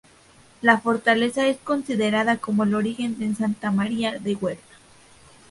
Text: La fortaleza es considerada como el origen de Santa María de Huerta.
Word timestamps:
La 0.63 0.79
fortaleza 0.79 1.45
es 1.45 1.57
considerada 1.57 2.37
como 2.37 2.63
el 2.63 2.73
origen 2.73 3.19
de 3.19 3.35
Santa 3.35 3.69
María 3.69 4.17
de 4.17 4.33
Huerta. 4.33 4.75